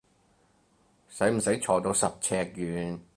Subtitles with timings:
[1.11, 2.99] 使唔使坐到十尺遠？